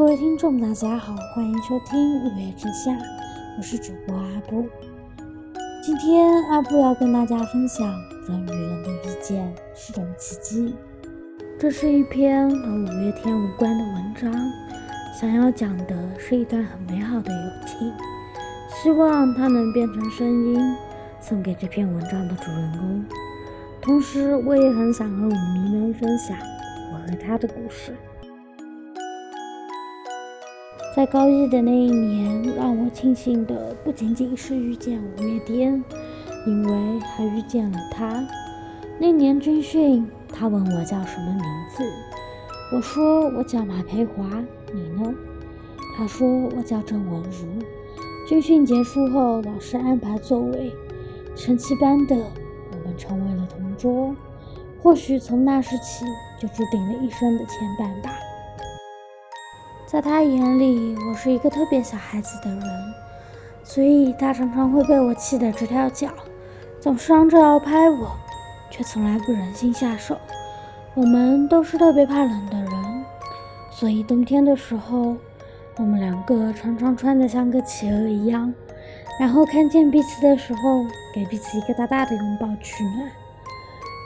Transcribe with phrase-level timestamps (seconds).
[0.00, 2.90] 各位听众，大家好，欢迎收听五月之下，
[3.58, 4.66] 我是主播阿布。
[5.82, 7.86] 今天阿布要跟大家分享：
[8.26, 10.74] 人与人的遇见是种奇迹。
[11.58, 14.32] 这是一篇和五月天无关的文章，
[15.20, 17.92] 想要讲的是一段很美好的友情，
[18.82, 20.58] 希望它能变成声音，
[21.20, 23.04] 送给这篇文章的主人公。
[23.82, 26.38] 同时，我也很想和舞迷们分享
[26.90, 27.94] 我和他的故事。
[30.94, 35.82] 在高一的那一年，让我庆幸的不仅仅是遇见五月天，
[36.44, 38.26] 因为还遇见了他。
[38.98, 41.42] 那年军训，他问我叫什么名
[41.76, 41.84] 字，
[42.74, 44.42] 我说我叫马培华，
[44.74, 45.14] 你呢？
[45.96, 47.64] 他说我叫郑文如。
[48.28, 50.72] 军训结束后，老师安排座位，
[51.36, 54.14] 成七班的我们成为了同桌，
[54.82, 56.04] 或许从那时起
[56.40, 58.10] 就注定了一生的牵绊吧。
[59.90, 62.62] 在他眼里，我是一个特别小孩子的人，
[63.64, 66.06] 所以他常常会被我气得直跳脚，
[66.78, 68.12] 总是嚷着要拍我，
[68.70, 70.16] 却从来不忍心下手。
[70.94, 73.04] 我们都是特别怕冷的人，
[73.72, 75.16] 所以冬天的时候，
[75.78, 78.54] 我们两个常常穿得像个企鹅一样，
[79.18, 83.10] 然后看见彼此的时候，给彼此一个大大的拥抱取暖。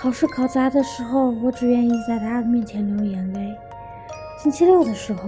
[0.00, 3.54] 考试考砸的时候，我只愿意在他面前流眼泪。
[4.42, 5.22] 星期六的时候。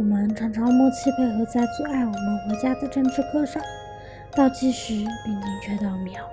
[0.00, 3.62] 我们常常默契配合，在阻碍我们回家的政治课上
[4.34, 6.24] 倒计时并精确到秒。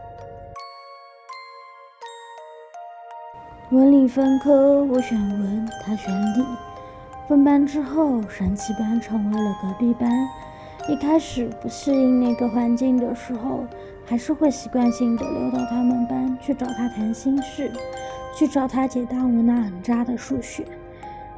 [3.71, 6.45] 文理分科，我选文，他选理。
[7.27, 10.09] 分班之后，神奇班成为了隔壁班。
[10.87, 13.65] 一开始不适应那个环境的时候，
[14.05, 17.69] 还是会习惯性的溜到他们班去找他谈心事，
[18.33, 20.65] 去找他解答我那很渣的数学。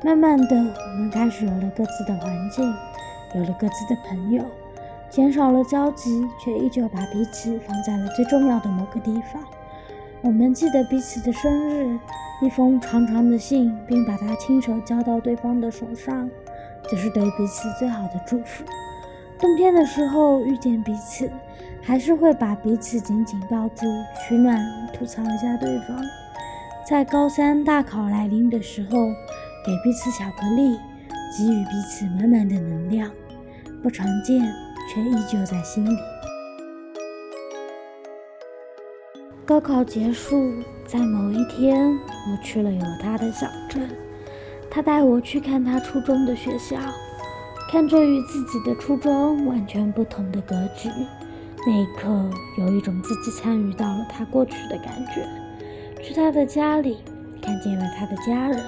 [0.01, 2.73] 慢慢的，我们开始有了各自的环境，
[3.35, 4.41] 有了各自的朋友，
[5.09, 9.43] 减少了交集，却依旧把彼此放在了最重要的某个地方。
[10.21, 11.99] 我们记得彼此的生日，
[12.41, 16.29] 一封长长的信，并把它亲手交到对方的手上，
[16.89, 18.63] 这是对彼此最好的祝福。
[19.37, 21.29] 冬天的时候遇见彼此，
[21.81, 23.85] 还是会把彼此紧紧抱住，
[24.25, 26.01] 取暖，吐槽一下对方。
[26.87, 28.97] 在高三大考来临的时候。
[29.65, 30.77] 给彼此巧克力，
[31.37, 33.09] 给予彼此满满的能量，
[33.83, 34.41] 不常见
[34.91, 35.97] 却依旧在心里。
[39.45, 40.53] 高考结束，
[40.85, 43.89] 在某一天，我去了有他的小镇，
[44.69, 46.77] 他带我去看他初中的学校，
[47.71, 50.89] 看着与自己的初中完全不同的格局，
[51.65, 52.07] 那一刻
[52.59, 55.27] 有一种自己参与到了他过去的感觉。
[56.01, 56.99] 去他的家里，
[57.41, 58.63] 看见了他的家人。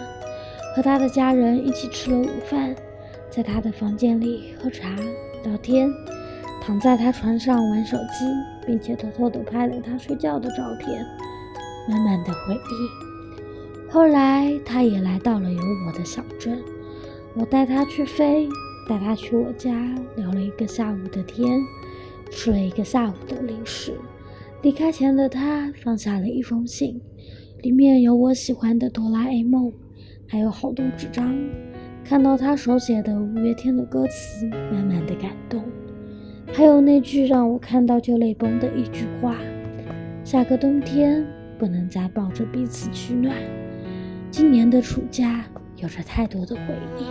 [0.75, 2.75] 和他的家人一起吃了午饭，
[3.29, 4.95] 在他的房间里喝茶
[5.43, 5.91] 聊天，
[6.61, 8.25] 躺在他床上玩手机，
[8.65, 11.05] 并且偷偷的拍了他睡觉的照片，
[11.89, 13.89] 满满的回忆。
[13.91, 16.57] 后来他也来到了有我的小镇，
[17.35, 18.47] 我带他去飞，
[18.87, 19.71] 带他去我家
[20.15, 21.59] 聊了一个下午的天，
[22.31, 23.93] 吃了一个下午的零食。
[24.61, 27.01] 离开前的他放下了一封信，
[27.61, 29.73] 里面有我喜欢的哆啦 A 梦。
[30.31, 31.37] 还有好多纸张，
[32.05, 35.61] 看到他手写的五月天的歌词，满满的感动。
[36.53, 39.35] 还有那句让我看到就泪崩的一句话：
[40.23, 41.27] 下个冬天
[41.59, 43.35] 不能再抱着彼此取暖。
[44.31, 45.43] 今年的暑假
[45.75, 46.61] 有着太多的回
[46.97, 47.03] 忆。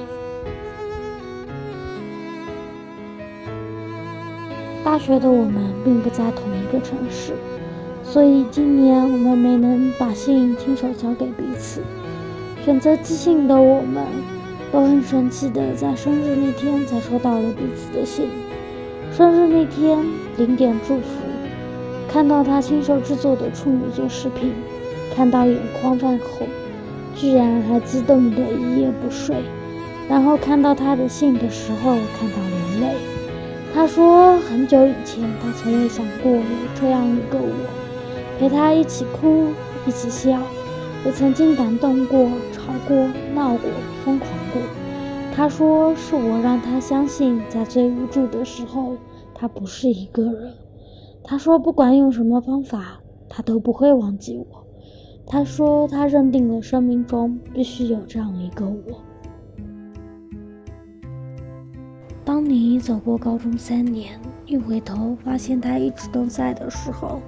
[4.83, 7.35] 大学的我们并不在同一个城市，
[8.03, 11.83] 所以今年我们没能把信亲手交给彼此。
[12.65, 14.05] 选择寄信的我们，
[14.71, 18.29] 都很神奇的在生日那天才收到了彼此的信。
[19.11, 19.99] 生日那天，
[20.37, 21.05] 零点祝福，
[22.07, 24.53] 看到他亲手制作的处女座视频，
[25.17, 26.47] 看到眼眶泛红，
[27.17, 29.37] 居然还激动的一夜不睡。
[30.09, 32.95] 然后看到他的信的时候，看到流泪。
[33.73, 36.43] 他说，很久以前他从未想过有
[36.79, 37.49] 这样一个我，
[38.39, 39.47] 陪他一起哭，
[39.87, 40.39] 一起笑。
[41.03, 43.71] 我曾经感动过、吵过、闹过、
[44.05, 44.61] 疯狂过。
[45.35, 48.97] 他说：“是我让他相信，在最无助的时候，
[49.35, 50.55] 他不是一个人。”
[51.25, 53.01] 他说：“不管用什么方法，
[53.31, 54.67] 他都不会忘记我。”
[55.27, 59.01] 他说：“他认定了生命中必须有这样一个我。”
[62.27, 67.23] 当你走过高中三年，一回头发现他一直都在的时候，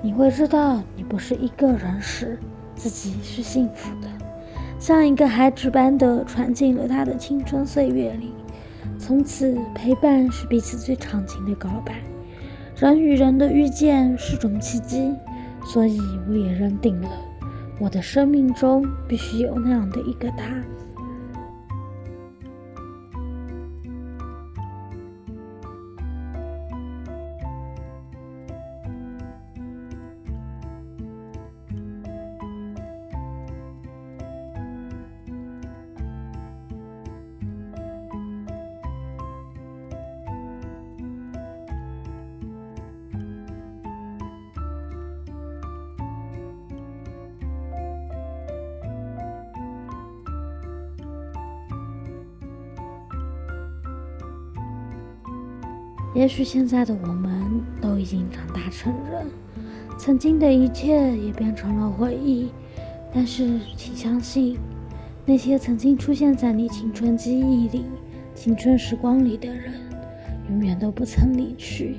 [0.00, 2.38] 你会知道你不是一个人时。
[2.82, 4.08] 自己是幸福的。
[4.78, 8.32] 像一个孩子般的传进了他的青春岁月里。
[8.98, 11.96] 从此，陪伴是彼此最长情的告白。
[12.76, 15.12] 人与人的遇见是种奇迹，
[15.66, 17.10] 所以我也认定了，
[17.78, 20.46] 我的生命中必须有那样的一个他。
[56.14, 59.26] 也许现在的我们都已经长大成人，
[59.98, 62.48] 曾经的一切也变成了回忆。
[63.12, 64.56] 但是，请相信，
[65.24, 67.84] 那些曾经出现在你青春记忆里、
[68.34, 69.74] 青春时光里的人，
[70.48, 71.96] 永远都不曾离去。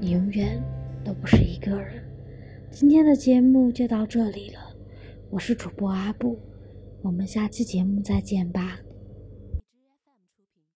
[0.00, 0.62] 你永远
[1.04, 2.02] 都不是一个人。
[2.70, 4.60] 今天的节目就到这里了，
[5.28, 6.38] 我是主播阿布，
[7.02, 8.78] 我们下期节目再见吧。